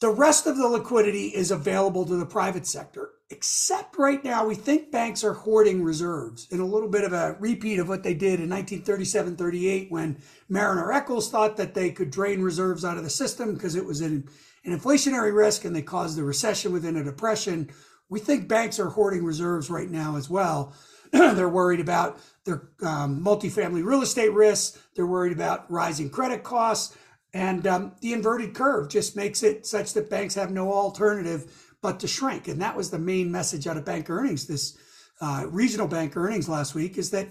The 0.03 0.09
rest 0.09 0.47
of 0.47 0.57
the 0.57 0.67
liquidity 0.67 1.27
is 1.27 1.49
available 1.49 2.05
to 2.05 2.17
the 2.17 2.25
private 2.25 2.67
sector, 2.67 3.11
except 3.29 3.97
right 3.97 4.21
now, 4.21 4.45
we 4.45 4.53
think 4.53 4.91
banks 4.91 5.23
are 5.23 5.31
hoarding 5.31 5.81
reserves 5.81 6.45
in 6.51 6.59
a 6.59 6.65
little 6.65 6.89
bit 6.89 7.05
of 7.05 7.13
a 7.13 7.37
repeat 7.39 7.79
of 7.79 7.87
what 7.87 8.03
they 8.03 8.13
did 8.13 8.41
in 8.41 8.49
1937 8.49 9.37
38 9.37 9.89
when 9.89 10.21
Marriner 10.49 10.91
Eccles 10.91 11.31
thought 11.31 11.55
that 11.55 11.73
they 11.73 11.89
could 11.89 12.11
drain 12.11 12.41
reserves 12.41 12.83
out 12.83 12.97
of 12.97 13.05
the 13.05 13.09
system 13.09 13.53
because 13.53 13.75
it 13.75 13.85
was 13.85 14.01
an, 14.01 14.27
an 14.65 14.77
inflationary 14.77 15.33
risk 15.33 15.63
and 15.63 15.73
they 15.73 15.81
caused 15.81 16.17
the 16.17 16.23
recession 16.25 16.73
within 16.73 16.97
a 16.97 17.03
depression. 17.05 17.69
We 18.09 18.19
think 18.19 18.49
banks 18.49 18.81
are 18.81 18.89
hoarding 18.89 19.23
reserves 19.23 19.69
right 19.69 19.89
now 19.89 20.17
as 20.17 20.29
well. 20.29 20.75
They're 21.13 21.47
worried 21.47 21.79
about 21.79 22.19
their 22.43 22.67
um, 22.81 23.23
multifamily 23.23 23.85
real 23.85 24.01
estate 24.01 24.33
risks. 24.33 24.77
They're 24.97 25.07
worried 25.07 25.31
about 25.31 25.71
rising 25.71 26.09
credit 26.09 26.43
costs. 26.43 26.97
And 27.33 27.65
um, 27.65 27.93
the 28.01 28.13
inverted 28.13 28.53
curve 28.53 28.89
just 28.89 29.15
makes 29.15 29.41
it 29.41 29.65
such 29.65 29.93
that 29.93 30.09
banks 30.09 30.35
have 30.35 30.51
no 30.51 30.71
alternative 30.71 31.73
but 31.81 31.99
to 31.99 32.07
shrink. 32.07 32.47
And 32.47 32.61
that 32.61 32.77
was 32.77 32.91
the 32.91 32.99
main 32.99 33.31
message 33.31 33.67
out 33.67 33.77
of 33.77 33.85
bank 33.85 34.09
earnings, 34.09 34.45
this 34.47 34.77
uh, 35.19 35.45
regional 35.49 35.87
bank 35.87 36.15
earnings 36.15 36.47
last 36.47 36.75
week, 36.75 36.97
is 36.97 37.11
that 37.11 37.29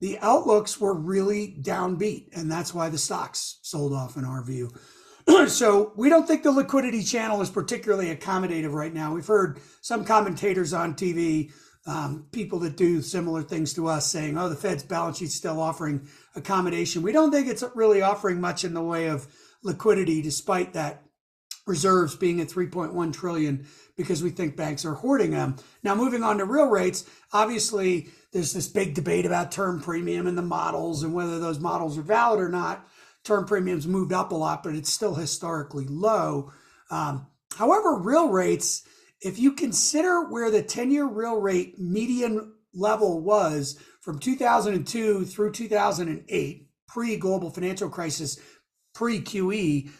the 0.00 0.18
outlooks 0.20 0.80
were 0.80 0.94
really 0.94 1.56
downbeat. 1.60 2.36
And 2.36 2.50
that's 2.50 2.74
why 2.74 2.88
the 2.88 2.98
stocks 2.98 3.58
sold 3.62 3.92
off, 3.92 4.16
in 4.16 4.24
our 4.24 4.42
view. 4.42 4.70
so 5.46 5.92
we 5.96 6.08
don't 6.08 6.26
think 6.26 6.42
the 6.42 6.52
liquidity 6.52 7.02
channel 7.02 7.40
is 7.40 7.50
particularly 7.50 8.14
accommodative 8.14 8.72
right 8.72 8.92
now. 8.92 9.14
We've 9.14 9.26
heard 9.26 9.60
some 9.80 10.04
commentators 10.04 10.72
on 10.72 10.94
TV, 10.94 11.52
um, 11.88 12.26
people 12.30 12.60
that 12.60 12.76
do 12.76 13.02
similar 13.02 13.42
things 13.42 13.72
to 13.74 13.88
us, 13.88 14.10
saying, 14.10 14.36
"Oh, 14.38 14.48
the 14.48 14.56
Fed's 14.56 14.82
balance 14.82 15.18
sheet's 15.18 15.34
still 15.34 15.60
offering 15.60 16.06
accommodation." 16.36 17.02
We 17.02 17.12
don't 17.12 17.32
think 17.32 17.48
it's 17.48 17.64
really 17.74 18.02
offering 18.02 18.40
much 18.40 18.62
in 18.62 18.74
the 18.74 18.82
way 18.82 19.08
of 19.08 19.26
liquidity, 19.62 20.22
despite 20.22 20.74
that 20.74 21.02
reserves 21.66 22.16
being 22.16 22.40
at 22.40 22.48
3.1 22.48 23.12
trillion 23.12 23.66
because 23.96 24.22
we 24.22 24.30
think 24.30 24.56
banks 24.56 24.84
are 24.84 24.94
hoarding 24.94 25.32
them. 25.32 25.56
Now, 25.82 25.94
moving 25.94 26.22
on 26.22 26.38
to 26.38 26.44
real 26.44 26.68
rates, 26.68 27.04
obviously 27.32 28.08
there's 28.32 28.52
this 28.52 28.68
big 28.68 28.94
debate 28.94 29.26
about 29.26 29.52
term 29.52 29.80
premium 29.80 30.26
and 30.26 30.36
the 30.36 30.42
models 30.42 31.02
and 31.02 31.12
whether 31.12 31.38
those 31.38 31.60
models 31.60 31.98
are 31.98 32.02
valid 32.02 32.40
or 32.40 32.48
not. 32.48 32.86
Term 33.24 33.44
premiums 33.44 33.86
moved 33.86 34.12
up 34.12 34.32
a 34.32 34.34
lot, 34.34 34.62
but 34.62 34.74
it's 34.74 34.90
still 34.90 35.14
historically 35.14 35.86
low. 35.86 36.52
Um, 36.90 37.26
however, 37.56 37.98
real 37.98 38.30
rates, 38.30 38.86
if 39.20 39.38
you 39.38 39.52
consider 39.52 40.28
where 40.28 40.50
the 40.50 40.62
10 40.62 40.90
year 40.90 41.06
real 41.06 41.40
rate 41.40 41.78
median 41.78 42.54
level 42.74 43.20
was 43.20 43.78
from 44.00 44.18
2002 44.18 45.24
through 45.24 45.52
2008, 45.52 46.68
pre 46.86 47.16
global 47.16 47.50
financial 47.50 47.88
crisis, 47.88 48.38
pre 48.94 49.20
QE, 49.20 49.90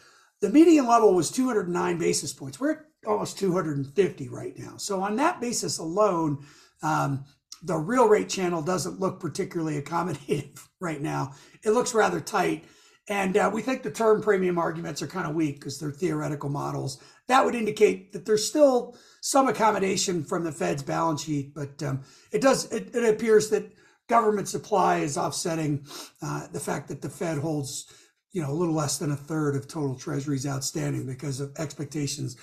the 0.40 0.50
median 0.50 0.86
level 0.86 1.14
was 1.14 1.30
209 1.30 1.98
basis 1.98 2.32
points. 2.32 2.60
We're 2.60 2.72
at 2.72 2.78
almost 3.06 3.38
250 3.38 4.28
right 4.28 4.56
now. 4.56 4.76
So 4.76 5.02
on 5.02 5.16
that 5.16 5.40
basis 5.40 5.78
alone, 5.78 6.44
um, 6.82 7.24
the 7.62 7.76
real 7.76 8.08
rate 8.08 8.28
channel 8.28 8.62
doesn't 8.62 9.00
look 9.00 9.20
particularly 9.20 9.80
accommodative 9.80 10.64
right 10.80 11.00
now. 11.00 11.32
It 11.64 11.70
looks 11.70 11.94
rather 11.94 12.20
tight. 12.20 12.64
And 13.08 13.36
uh, 13.36 13.50
we 13.52 13.62
think 13.62 13.82
the 13.82 13.90
term 13.90 14.20
premium 14.20 14.58
arguments 14.58 15.00
are 15.00 15.06
kind 15.06 15.26
of 15.26 15.34
weak 15.34 15.56
because 15.56 15.78
they're 15.78 15.90
theoretical 15.90 16.50
models. 16.50 17.02
That 17.26 17.44
would 17.44 17.54
indicate 17.54 18.12
that 18.12 18.26
there's 18.26 18.46
still 18.46 18.96
some 19.22 19.48
accommodation 19.48 20.24
from 20.24 20.44
the 20.44 20.52
Fed's 20.52 20.82
balance 20.82 21.24
sheet, 21.24 21.54
but 21.54 21.82
um, 21.82 22.02
it 22.32 22.42
does. 22.42 22.70
It, 22.70 22.94
it, 22.94 23.04
appears 23.04 23.48
that 23.50 23.72
government 24.08 24.48
supply 24.48 24.98
is 24.98 25.16
offsetting 25.16 25.86
uh, 26.22 26.48
the 26.52 26.60
fact 26.60 26.88
that 26.88 27.02
the 27.02 27.08
Fed 27.08 27.38
holds, 27.38 27.86
you 28.32 28.42
know, 28.42 28.50
a 28.50 28.52
little 28.52 28.74
less 28.74 28.98
than 28.98 29.10
a 29.10 29.16
third 29.16 29.56
of 29.56 29.68
total 29.68 29.96
Treasuries 29.96 30.46
outstanding 30.46 31.06
because 31.06 31.40
of 31.40 31.52
expectations 31.58 32.36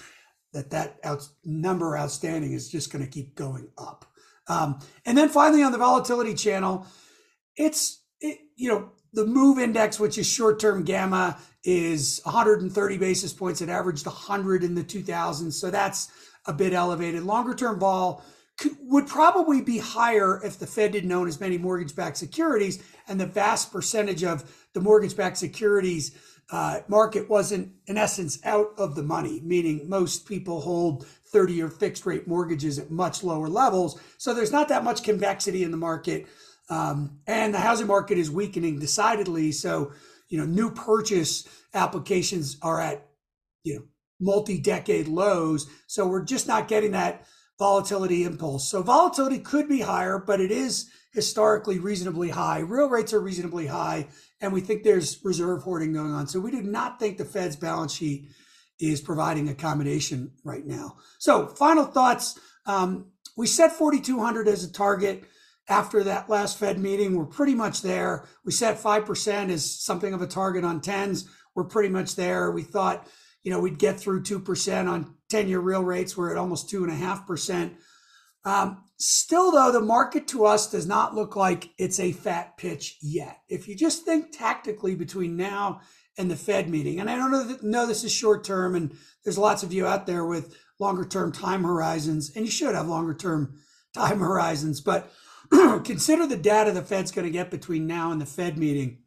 that 0.54 0.72
that 0.72 0.98
out, 1.04 1.28
number 1.44 1.98
outstanding 1.98 2.54
is 2.54 2.70
just 2.70 2.92
going 2.92 3.04
to 3.06 3.12
keep 3.12 3.36
going 3.36 3.70
up. 3.78 4.06
Um, 4.48 4.80
and 5.06 5.18
then 5.18 5.30
finally, 5.30 5.64
on 5.64 5.72
the 5.72 5.78
volatility 5.78 6.34
channel, 6.34 6.88
it's 7.56 8.04
it, 8.20 8.40
you 8.56 8.70
know 8.70 8.92
the 9.16 9.26
move 9.26 9.58
index, 9.58 10.00
which 10.00 10.18
is 10.18 10.28
short 10.28 10.60
term 10.60 10.84
gamma, 10.84 11.38
is 11.64 12.22
130 12.24 12.98
basis 12.98 13.34
points. 13.34 13.62
It 13.62 13.70
averaged 13.70 14.06
100 14.06 14.64
in 14.64 14.76
the 14.76 14.84
2000s, 14.84 15.54
so 15.54 15.72
that's 15.72 16.12
a 16.46 16.54
bit 16.54 16.74
elevated. 16.74 17.24
Longer 17.24 17.56
term 17.56 17.80
vol 17.80 18.24
could, 18.58 18.74
would 18.82 19.08
probably 19.08 19.62
be 19.62 19.80
higher 19.80 20.40
if 20.44 20.60
the 20.60 20.68
Fed 20.68 20.92
didn't 20.92 21.12
own 21.12 21.28
as 21.28 21.40
many 21.40 21.58
mortgage 21.58 21.96
backed 21.96 22.18
securities, 22.18 22.84
and 23.08 23.20
the 23.20 23.26
vast 23.26 23.72
percentage 23.72 24.24
of 24.24 24.68
the 24.74 24.82
mortgage 24.82 25.16
backed 25.16 25.38
securities 25.38 26.16
uh, 26.52 26.82
market 26.88 27.28
wasn't, 27.30 27.72
in 27.88 27.98
essence, 27.98 28.40
out 28.46 28.68
of 28.78 28.96
the 28.96 29.02
money, 29.04 29.42
meaning 29.44 29.90
most 29.90 30.28
people 30.28 30.62
hold 30.62 31.06
30 31.32 31.54
year 31.54 31.70
fixed 31.70 32.06
rate 32.06 32.28
mortgages 32.28 32.78
at 32.78 32.92
much 32.92 33.24
lower 33.24 33.48
levels. 33.48 34.00
So 34.18 34.34
there's 34.34 34.52
not 34.52 34.70
that 34.70 34.84
much 34.84 35.04
convexity 35.04 35.64
in 35.64 35.72
the 35.72 35.78
market. 35.78 36.28
Um, 36.70 37.20
and 37.28 37.54
the 37.54 37.60
housing 37.60 37.88
market 37.88 38.18
is 38.18 38.32
weakening 38.32 38.80
decidedly. 38.80 39.52
So, 39.52 39.92
you 40.30 40.38
know, 40.38 40.46
new 40.46 40.72
purchase 40.72 41.48
applications 41.74 42.58
are 42.62 42.80
at, 42.82 43.08
you 43.64 43.76
know, 43.76 43.82
multi 44.20 44.60
decade 44.60 45.08
lows. 45.08 45.68
So 45.88 46.08
we're 46.08 46.24
just 46.24 46.48
not 46.48 46.68
getting 46.68 46.92
that 46.92 47.26
volatility 47.60 48.24
impulse. 48.24 48.70
So 48.70 48.82
volatility 48.82 49.40
could 49.40 49.70
be 49.70 49.82
higher, 49.82 50.18
but 50.18 50.42
it 50.42 50.52
is 50.52 50.90
historically 51.14 51.80
reasonably 51.80 52.30
high. 52.30 52.60
Real 52.60 52.90
rates 52.90 53.14
are 53.14 53.22
reasonably 53.22 53.68
high, 53.68 54.08
and 54.42 54.52
we 54.52 54.62
think 54.62 54.84
there's 54.84 55.24
reserve 55.24 55.64
hoarding 55.64 55.94
going 55.94 56.12
on. 56.12 56.28
So 56.28 56.40
we 56.40 56.52
do 56.52 56.62
not 56.62 57.00
think 57.00 57.18
the 57.18 57.26
Fed's 57.26 57.56
balance 57.56 57.94
sheet 57.94 58.28
is 58.80 59.00
providing 59.00 59.48
accommodation 59.48 60.32
right 60.44 60.66
now. 60.66 60.98
So 61.20 61.48
final 61.48 61.86
thoughts. 61.86 62.38
Um, 62.66 63.12
we 63.38 63.48
set 63.48 63.74
4,200 63.74 64.48
as 64.48 64.64
a 64.64 64.72
target 64.72 65.24
after 65.68 66.04
that 66.04 66.30
last 66.30 66.58
Fed 66.58 66.80
meeting. 66.80 67.16
We're 67.16 67.26
pretty 67.26 67.56
much 67.56 67.82
there. 67.82 68.26
We 68.44 68.52
set 68.52 68.82
5% 68.82 69.50
as 69.50 69.70
something 69.70 70.14
of 70.14 70.22
a 70.22 70.28
target 70.28 70.64
on 70.64 70.82
10s. 70.82 71.26
We're 71.56 71.64
pretty 71.64 71.90
much 71.90 72.16
there. 72.16 72.52
We 72.52 72.64
thought, 72.64 73.08
you 73.44 73.52
know, 73.52 73.60
we'd 73.60 73.80
get 73.80 74.00
through 74.00 74.24
2% 74.24 74.90
on 74.90 75.16
10 75.30 75.48
year 75.48 75.60
real 75.60 75.84
rates. 75.84 76.16
We're 76.16 76.32
at 76.32 76.38
almost 76.38 76.70
2.5%. 76.70 77.76
Um, 78.44 78.84
still, 78.98 79.52
though, 79.52 79.72
the 79.72 79.82
market 79.82 80.28
to 80.30 80.46
us 80.46 80.70
does 80.70 80.86
not 80.86 81.16
look 81.16 81.36
like 81.36 81.72
it's 81.80 82.00
a 82.00 82.12
fat 82.12 82.58
pitch 82.58 82.98
yet. 83.02 83.40
If 83.50 83.68
you 83.68 83.76
just 83.76 84.06
think 84.06 84.32
tactically 84.32 84.94
between 84.94 85.36
now 85.36 85.82
and 86.18 86.30
the 86.30 86.36
Fed 86.36 86.70
meeting, 86.70 87.00
and 87.00 87.10
I 87.10 87.16
don't 87.16 87.32
know, 87.32 87.44
that, 87.44 87.64
know 87.64 87.88
this 87.88 88.04
is 88.04 88.12
short 88.12 88.44
term, 88.44 88.76
and 88.76 88.96
there's 89.24 89.38
lots 89.38 89.64
of 89.64 89.74
you 89.74 89.88
out 89.88 90.06
there 90.06 90.26
with 90.26 90.56
longer 90.80 91.06
term 91.06 91.32
time 91.32 91.64
horizons, 91.64 92.32
and 92.36 92.46
you 92.46 92.52
should 92.52 92.76
have 92.76 92.88
longer 92.88 93.16
term 93.16 93.58
time 93.96 94.20
horizons, 94.20 94.80
but 94.80 95.12
consider 95.84 96.28
the 96.28 96.38
data 96.38 96.72
the 96.72 96.82
Fed's 96.82 97.12
going 97.12 97.26
to 97.26 97.32
get 97.32 97.52
between 97.52 97.88
now 97.88 98.12
and 98.12 98.22
the 98.22 98.26
Fed 98.26 98.58
meeting. 98.58 99.00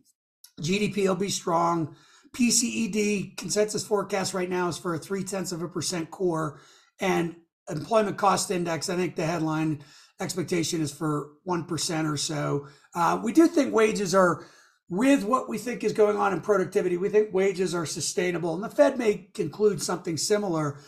GDP 0.60 1.06
will 1.08 1.14
be 1.14 1.30
strong. 1.30 1.94
PCED 2.36 3.36
consensus 3.36 3.84
forecast 3.84 4.34
right 4.34 4.50
now 4.50 4.68
is 4.68 4.78
for 4.78 4.94
a 4.94 4.98
three 4.98 5.24
tenths 5.24 5.52
of 5.52 5.62
a 5.62 5.68
percent 5.68 6.10
core, 6.10 6.60
and 7.00 7.36
employment 7.70 8.18
cost 8.18 8.50
index. 8.50 8.88
I 8.88 8.96
think 8.96 9.16
the 9.16 9.26
headline 9.26 9.82
expectation 10.20 10.80
is 10.80 10.92
for 10.92 11.30
one 11.44 11.64
percent 11.64 12.06
or 12.06 12.16
so. 12.16 12.68
Uh, 12.94 13.18
we 13.22 13.32
do 13.32 13.46
think 13.46 13.72
wages 13.72 14.14
are, 14.14 14.44
with 14.90 15.24
what 15.24 15.48
we 15.48 15.58
think 15.58 15.84
is 15.84 15.92
going 15.92 16.16
on 16.16 16.32
in 16.32 16.40
productivity, 16.40 16.96
we 16.96 17.08
think 17.08 17.32
wages 17.32 17.74
are 17.74 17.86
sustainable, 17.86 18.54
and 18.54 18.62
the 18.62 18.68
Fed 18.68 18.98
may 18.98 19.28
conclude 19.34 19.82
something 19.82 20.16
similar. 20.16 20.78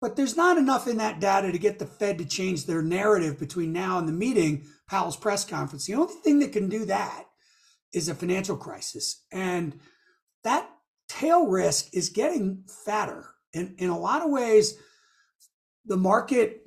But 0.00 0.16
there's 0.16 0.36
not 0.36 0.58
enough 0.58 0.86
in 0.86 0.98
that 0.98 1.20
data 1.20 1.50
to 1.50 1.58
get 1.58 1.78
the 1.78 1.86
Fed 1.86 2.18
to 2.18 2.24
change 2.24 2.66
their 2.66 2.82
narrative 2.82 3.38
between 3.38 3.72
now 3.72 3.98
and 3.98 4.06
the 4.06 4.12
meeting 4.12 4.66
Powell's 4.88 5.16
press 5.16 5.44
conference. 5.44 5.86
The 5.86 5.94
only 5.94 6.14
thing 6.14 6.38
that 6.40 6.52
can 6.52 6.68
do 6.68 6.84
that 6.84 7.24
is 7.92 8.08
a 8.08 8.14
financial 8.14 8.56
crisis. 8.56 9.24
And 9.32 9.80
that 10.44 10.68
tail 11.08 11.46
risk 11.46 11.88
is 11.94 12.10
getting 12.10 12.64
fatter. 12.84 13.26
And 13.54 13.74
in 13.78 13.88
a 13.88 13.98
lot 13.98 14.22
of 14.22 14.30
ways, 14.30 14.76
the 15.86 15.96
market 15.96 16.62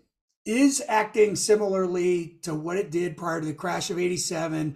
is 0.45 0.81
acting 0.87 1.35
similarly 1.35 2.39
to 2.41 2.55
what 2.55 2.77
it 2.77 2.89
did 2.89 3.17
prior 3.17 3.39
to 3.39 3.45
the 3.45 3.53
crash 3.53 3.91
of 3.91 3.99
87. 3.99 4.75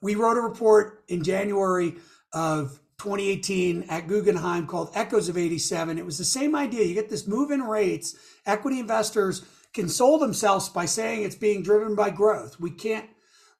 We 0.00 0.14
wrote 0.14 0.38
a 0.38 0.40
report 0.40 1.04
in 1.08 1.22
January 1.22 1.96
of 2.32 2.80
2018 3.02 3.86
at 3.88 4.06
Guggenheim 4.06 4.68
called 4.68 4.92
Echoes 4.94 5.28
of 5.28 5.36
87. 5.36 5.98
It 5.98 6.06
was 6.06 6.18
the 6.18 6.24
same 6.24 6.54
idea. 6.54 6.84
You 6.84 6.94
get 6.94 7.10
this 7.10 7.26
move 7.26 7.50
in 7.50 7.60
rates, 7.60 8.14
equity 8.46 8.78
investors 8.78 9.44
console 9.74 10.18
themselves 10.18 10.68
by 10.68 10.84
saying 10.84 11.24
it's 11.24 11.34
being 11.34 11.64
driven 11.64 11.96
by 11.96 12.10
growth. 12.10 12.60
We 12.60 12.70
can't 12.70 13.08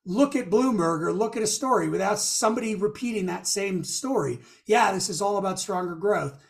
look 0.07 0.37
at 0.37 0.49
Bloomberg 0.49 1.03
or 1.03 1.13
look 1.13 1.37
at 1.37 1.43
a 1.43 1.49
story 1.49 1.89
without 1.89 2.21
somebody 2.21 2.77
repeating 2.77 3.27
that 3.27 3.49
same 3.49 3.83
story. 3.83 4.39
Yeah, 4.67 4.93
this 4.93 5.09
is 5.09 5.21
all 5.21 5.39
about 5.39 5.59
stronger 5.59 5.97
growth. 5.97 6.41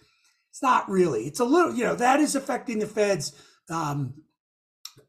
It's 0.51 0.63
not 0.63 0.91
really. 0.91 1.25
It's 1.27 1.41
a 1.41 1.45
little, 1.45 1.75
you 1.75 1.85
know, 1.85 1.95
that 1.95 2.21
is 2.21 2.35
affecting 2.35 2.79
the 2.79 2.87
Fed's 2.87 3.33
um, 3.71 4.15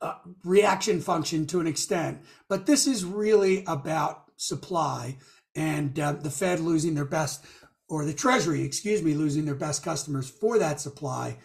uh, 0.02 0.16
reaction 0.46 1.02
function 1.02 1.48
to 1.48 1.60
an 1.60 1.68
extent. 1.68 2.22
But 2.48 2.66
this 2.66 2.88
is 2.88 3.04
really 3.04 3.66
about 3.68 4.32
supply 4.38 5.18
and 5.56 6.00
uh, 6.00 6.14
the 6.14 6.32
Fed 6.32 6.60
losing 6.60 6.96
their 6.96 7.06
best, 7.06 7.46
or 7.94 8.06
the 8.06 8.14
Treasury, 8.14 8.64
excuse 8.64 9.04
me, 9.04 9.14
losing 9.14 9.46
their 9.46 9.54
best 9.54 9.84
customers 9.84 10.28
for 10.28 10.58
that 10.58 10.82
supply. 10.82 11.38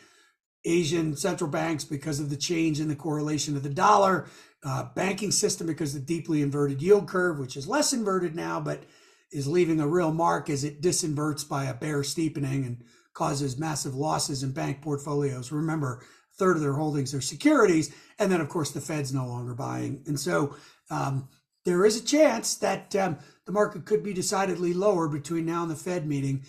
Asian 0.64 1.14
central 1.14 1.50
banks 1.50 1.84
because 1.84 2.20
of 2.20 2.30
the 2.30 2.36
change 2.36 2.80
in 2.80 2.88
the 2.88 2.96
correlation 2.96 3.54
of 3.54 3.62
the 3.62 3.68
dollar, 3.68 4.26
uh, 4.64 4.84
banking 4.94 5.30
system 5.30 5.66
because 5.66 5.94
of 5.94 6.00
the 6.00 6.06
deeply 6.06 6.40
inverted 6.40 6.80
yield 6.80 7.06
curve, 7.06 7.38
which 7.38 7.56
is 7.56 7.68
less 7.68 7.92
inverted 7.92 8.34
now, 8.34 8.58
but 8.60 8.82
is 9.30 9.46
leaving 9.46 9.78
a 9.78 9.86
real 9.86 10.10
mark 10.10 10.48
as 10.48 10.64
it 10.64 10.80
disinverts 10.80 11.46
by 11.46 11.66
a 11.66 11.74
bear 11.74 12.02
steepening 12.02 12.64
and 12.64 12.82
causes 13.12 13.58
massive 13.58 13.94
losses 13.94 14.42
in 14.42 14.50
bank 14.52 14.80
portfolios. 14.80 15.52
Remember, 15.52 16.02
third 16.38 16.56
of 16.56 16.62
their 16.62 16.72
holdings 16.72 17.12
are 17.12 17.20
securities, 17.20 17.94
and 18.18 18.32
then 18.32 18.40
of 18.40 18.48
course 18.48 18.70
the 18.70 18.80
Fed's 18.80 19.12
no 19.12 19.26
longer 19.26 19.54
buying, 19.54 20.02
and 20.06 20.18
so 20.18 20.56
um, 20.90 21.28
there 21.68 21.84
is 21.84 22.00
a 22.00 22.04
chance 22.04 22.54
that 22.56 22.96
um, 22.96 23.18
the 23.44 23.52
market 23.52 23.84
could 23.84 24.02
be 24.02 24.14
decidedly 24.14 24.72
lower 24.72 25.06
between 25.06 25.44
now 25.44 25.62
and 25.62 25.70
the 25.70 25.76
Fed 25.76 26.06
meeting. 26.06 26.42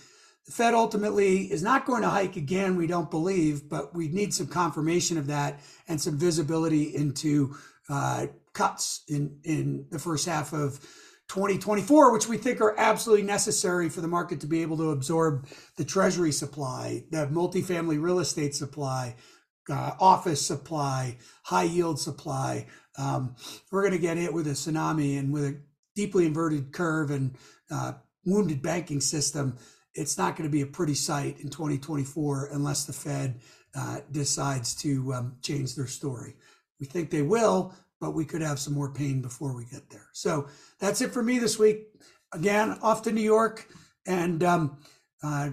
The 0.46 0.54
Fed 0.54 0.74
ultimately 0.74 1.52
is 1.52 1.62
not 1.62 1.86
going 1.86 2.04
to 2.04 2.10
hike 2.10 2.38
again, 2.38 2.78
we 2.78 2.88
don't 2.88 3.12
believe, 3.12 3.68
but 3.68 3.94
we 3.94 4.08
need 4.08 4.34
some 4.34 4.48
confirmation 4.48 5.18
of 5.18 5.28
that 5.28 5.60
and 5.90 6.00
some 6.00 6.18
visibility 6.18 6.96
into 6.96 7.54
uh, 7.90 8.28
cuts 8.54 9.04
in, 9.10 9.40
in 9.44 9.88
the 9.92 10.00
first 10.00 10.26
half 10.26 10.54
of 10.54 10.80
2024, 11.28 12.14
which 12.14 12.30
we 12.30 12.38
think 12.38 12.62
are 12.62 12.80
absolutely 12.80 13.26
necessary 13.26 13.90
for 13.90 14.00
the 14.00 14.08
market 14.08 14.40
to 14.40 14.48
be 14.48 14.62
able 14.62 14.78
to 14.78 14.92
absorb 14.92 15.48
the 15.76 15.84
treasury 15.84 16.32
supply, 16.32 17.04
the 17.12 17.28
multifamily 17.28 18.02
real 18.02 18.20
estate 18.20 18.56
supply, 18.56 19.16
uh, 19.70 19.92
office 20.00 20.46
supply, 20.46 21.18
high 21.44 21.64
yield 21.64 22.00
supply. 22.00 22.66
Um, 23.00 23.36
we're 23.72 23.82
going 23.82 23.94
to 23.94 24.00
get 24.00 24.18
hit 24.18 24.34
with 24.34 24.48
a 24.48 24.52
tsunami 24.52 25.18
and 25.18 25.34
with 25.34 25.46
a 25.46 25.58
deeply 25.96 26.26
inverted 26.26 26.72
curve 26.74 27.10
and 27.10 27.36
uh, 27.72 27.94
wounded 28.26 28.62
banking 28.62 29.02
system 29.02 29.58
it's 29.94 30.18
not 30.18 30.36
going 30.36 30.50
to 30.50 30.52
be 30.52 30.62
a 30.62 30.68
pretty 30.68 30.94
sight 30.94 31.40
in 31.40 31.50
2024 31.50 32.50
unless 32.52 32.86
the 32.86 32.94
Fed 32.94 33.40
uh, 33.76 34.00
decides 34.12 34.76
to 34.76 35.14
um, 35.14 35.36
change 35.42 35.76
their 35.76 35.88
story. 35.88 36.36
We 36.80 36.86
think 36.86 37.10
they 37.10 37.22
will, 37.22 37.74
but 38.00 38.12
we 38.12 38.26
could 38.26 38.42
have 38.42 38.60
some 38.60 38.74
more 38.74 38.94
pain 38.94 39.22
before 39.22 39.56
we 39.56 39.66
get 39.66 39.90
there. 39.90 40.08
So 40.14 40.48
that's 40.80 41.02
it 41.02 41.12
for 41.12 41.24
me 41.24 41.40
this 41.40 41.60
week. 41.60 41.88
Again, 42.34 42.78
off 42.82 43.02
to 43.04 43.12
New 43.12 43.22
York, 43.22 43.68
and 44.06 44.44
um, 44.44 44.78
uh, 45.24 45.50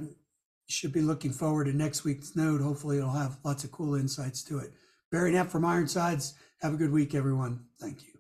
should 0.69 0.93
be 0.93 1.01
looking 1.01 1.33
forward 1.33 1.65
to 1.65 1.73
next 1.73 2.05
week's 2.05 2.37
node. 2.37 2.61
Hopefully, 2.61 2.99
it'll 2.99 3.11
have 3.11 3.39
lots 3.45 3.65
of 3.65 3.73
cool 3.73 3.95
insights 3.95 4.43
to 4.45 4.59
it. 4.59 4.73
Barry 5.11 5.33
Knapp 5.33 5.49
from 5.49 5.65
Ironsides. 5.65 6.35
Have 6.63 6.75
a 6.75 6.77
good 6.77 6.93
week, 6.93 7.15
everyone. 7.15 7.67
Thank 7.81 8.03
you. 8.05 8.16